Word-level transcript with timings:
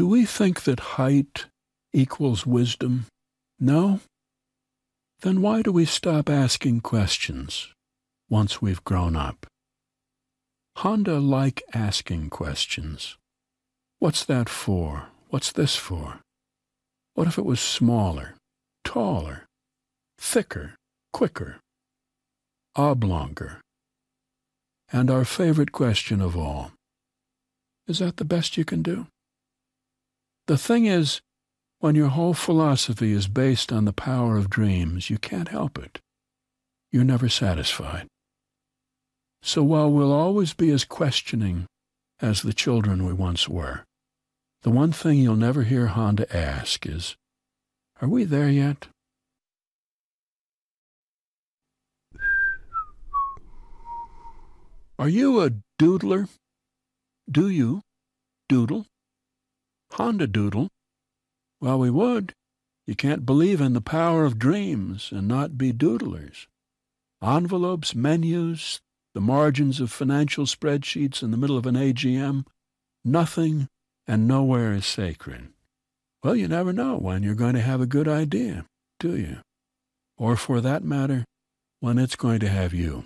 Do 0.00 0.06
we 0.06 0.24
think 0.24 0.62
that 0.62 0.96
height 0.96 1.44
equals 1.92 2.46
wisdom? 2.46 3.04
No? 3.58 4.00
Then 5.20 5.42
why 5.42 5.60
do 5.60 5.72
we 5.72 5.84
stop 5.84 6.30
asking 6.30 6.80
questions 6.80 7.68
once 8.30 8.62
we've 8.62 8.82
grown 8.82 9.14
up? 9.14 9.44
Honda 10.76 11.18
like 11.18 11.62
asking 11.74 12.30
questions. 12.30 13.18
What's 13.98 14.24
that 14.24 14.48
for? 14.48 15.08
What's 15.28 15.52
this 15.52 15.76
for? 15.76 16.20
What 17.12 17.28
if 17.28 17.36
it 17.36 17.44
was 17.44 17.60
smaller, 17.60 18.36
taller, 18.84 19.44
thicker, 20.16 20.76
quicker, 21.12 21.60
oblonger? 22.74 23.58
And 24.90 25.10
our 25.10 25.26
favorite 25.26 25.72
question 25.72 26.22
of 26.22 26.38
all, 26.38 26.72
is 27.86 27.98
that 27.98 28.16
the 28.16 28.24
best 28.24 28.56
you 28.56 28.64
can 28.64 28.80
do? 28.80 29.06
The 30.50 30.58
thing 30.58 30.86
is, 30.86 31.20
when 31.78 31.94
your 31.94 32.08
whole 32.08 32.34
philosophy 32.34 33.12
is 33.12 33.28
based 33.28 33.72
on 33.72 33.84
the 33.84 33.92
power 33.92 34.36
of 34.36 34.50
dreams, 34.50 35.08
you 35.08 35.16
can't 35.16 35.46
help 35.46 35.78
it. 35.78 36.00
You're 36.90 37.04
never 37.04 37.28
satisfied. 37.28 38.08
So 39.42 39.62
while 39.62 39.92
we'll 39.92 40.12
always 40.12 40.52
be 40.52 40.72
as 40.72 40.84
questioning 40.84 41.66
as 42.20 42.42
the 42.42 42.52
children 42.52 43.06
we 43.06 43.12
once 43.12 43.48
were, 43.48 43.84
the 44.62 44.70
one 44.70 44.90
thing 44.90 45.18
you'll 45.18 45.36
never 45.36 45.62
hear 45.62 45.86
Honda 45.86 46.26
ask 46.36 46.84
is, 46.84 47.14
Are 48.02 48.08
we 48.08 48.24
there 48.24 48.50
yet? 48.50 48.88
Are 54.98 55.08
you 55.08 55.42
a 55.42 55.52
doodler? 55.80 56.28
Do 57.30 57.48
you 57.48 57.82
doodle? 58.48 58.89
Honda 59.92 60.26
doodle? 60.26 60.68
Well, 61.60 61.78
we 61.78 61.90
would. 61.90 62.32
You 62.86 62.94
can't 62.94 63.26
believe 63.26 63.60
in 63.60 63.72
the 63.72 63.80
power 63.80 64.24
of 64.24 64.38
dreams 64.38 65.10
and 65.12 65.28
not 65.28 65.58
be 65.58 65.72
doodlers. 65.72 66.46
Envelopes, 67.22 67.94
menus, 67.94 68.80
the 69.14 69.20
margins 69.20 69.80
of 69.80 69.92
financial 69.92 70.46
spreadsheets 70.46 71.22
in 71.22 71.30
the 71.30 71.36
middle 71.36 71.56
of 71.56 71.66
an 71.66 71.74
AGM, 71.74 72.46
nothing 73.04 73.68
and 74.06 74.26
nowhere 74.26 74.72
is 74.72 74.86
sacred. 74.86 75.48
Well, 76.22 76.36
you 76.36 76.48
never 76.48 76.72
know 76.72 76.96
when 76.96 77.22
you're 77.22 77.34
going 77.34 77.54
to 77.54 77.60
have 77.60 77.80
a 77.80 77.86
good 77.86 78.08
idea, 78.08 78.64
do 78.98 79.16
you? 79.16 79.38
Or 80.16 80.36
for 80.36 80.60
that 80.60 80.84
matter, 80.84 81.24
when 81.80 81.98
it's 81.98 82.16
going 82.16 82.40
to 82.40 82.48
have 82.48 82.74
you. 82.74 83.04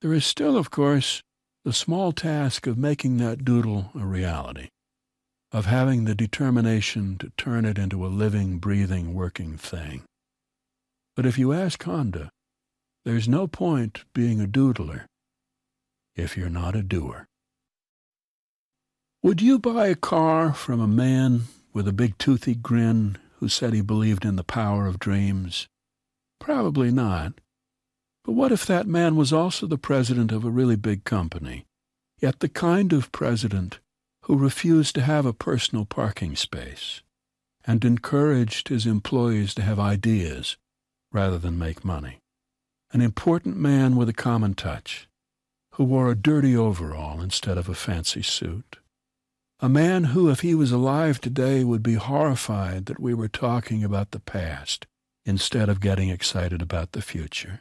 There 0.00 0.12
is 0.12 0.26
still, 0.26 0.56
of 0.56 0.70
course, 0.70 1.22
the 1.64 1.72
small 1.72 2.12
task 2.12 2.66
of 2.66 2.78
making 2.78 3.16
that 3.18 3.44
doodle 3.44 3.90
a 3.94 4.04
reality 4.04 4.68
of 5.52 5.66
having 5.66 6.04
the 6.04 6.14
determination 6.14 7.16
to 7.18 7.30
turn 7.36 7.64
it 7.64 7.78
into 7.78 8.04
a 8.04 8.08
living, 8.08 8.58
breathing, 8.58 9.14
working 9.14 9.56
thing. 9.56 10.02
But 11.14 11.26
if 11.26 11.38
you 11.38 11.52
ask 11.52 11.82
Honda, 11.82 12.30
there's 13.04 13.28
no 13.28 13.46
point 13.46 14.04
being 14.14 14.40
a 14.40 14.48
doodler 14.48 15.04
if 16.14 16.36
you're 16.36 16.48
not 16.48 16.74
a 16.74 16.82
doer. 16.82 17.26
Would 19.22 19.40
you 19.40 19.58
buy 19.58 19.88
a 19.88 19.94
car 19.94 20.52
from 20.52 20.80
a 20.80 20.88
man 20.88 21.42
with 21.72 21.88
a 21.88 21.92
big 21.92 22.18
toothy 22.18 22.54
grin 22.54 23.18
who 23.38 23.48
said 23.48 23.72
he 23.72 23.80
believed 23.80 24.24
in 24.24 24.36
the 24.36 24.44
power 24.44 24.86
of 24.86 24.98
dreams? 24.98 25.68
Probably 26.40 26.90
not. 26.90 27.34
But 28.24 28.32
what 28.32 28.52
if 28.52 28.66
that 28.66 28.86
man 28.86 29.14
was 29.14 29.32
also 29.32 29.66
the 29.66 29.78
president 29.78 30.32
of 30.32 30.44
a 30.44 30.50
really 30.50 30.76
big 30.76 31.04
company, 31.04 31.64
yet 32.20 32.40
the 32.40 32.48
kind 32.48 32.92
of 32.92 33.12
president 33.12 33.78
who 34.26 34.36
refused 34.36 34.92
to 34.96 35.02
have 35.02 35.24
a 35.24 35.32
personal 35.32 35.84
parking 35.84 36.34
space 36.34 37.00
and 37.64 37.84
encouraged 37.84 38.68
his 38.68 38.84
employees 38.84 39.54
to 39.54 39.62
have 39.62 39.78
ideas 39.78 40.56
rather 41.12 41.38
than 41.38 41.56
make 41.56 41.84
money. 41.84 42.18
An 42.92 43.00
important 43.00 43.56
man 43.56 43.94
with 43.94 44.08
a 44.08 44.12
common 44.12 44.54
touch 44.54 45.08
who 45.74 45.84
wore 45.84 46.10
a 46.10 46.16
dirty 46.16 46.56
overall 46.56 47.20
instead 47.20 47.56
of 47.56 47.68
a 47.68 47.74
fancy 47.74 48.22
suit. 48.22 48.78
A 49.60 49.68
man 49.68 50.04
who, 50.04 50.28
if 50.28 50.40
he 50.40 50.56
was 50.56 50.72
alive 50.72 51.20
today, 51.20 51.62
would 51.62 51.82
be 51.82 51.94
horrified 51.94 52.86
that 52.86 52.98
we 52.98 53.14
were 53.14 53.28
talking 53.28 53.84
about 53.84 54.10
the 54.10 54.20
past 54.20 54.86
instead 55.24 55.68
of 55.68 55.80
getting 55.80 56.08
excited 56.08 56.60
about 56.60 56.92
the 56.92 57.02
future. 57.02 57.60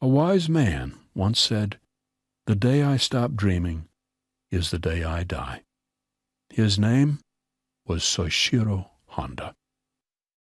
A 0.00 0.08
wise 0.08 0.48
man 0.48 0.94
once 1.14 1.40
said, 1.40 1.78
The 2.46 2.56
day 2.56 2.82
I 2.82 2.96
stop 2.96 3.34
dreaming, 3.34 3.86
is 4.54 4.70
the 4.70 4.78
day 4.78 5.02
I 5.02 5.24
die. 5.24 5.62
His 6.48 6.78
name 6.78 7.18
was 7.86 8.02
Soichiro 8.02 8.90
Honda. 9.06 9.54